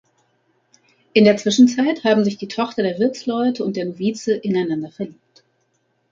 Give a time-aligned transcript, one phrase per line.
[1.13, 5.43] In der Zwischenzeit haben sich die Tochter der Wirtsleute und der Novize ineinander verliebt.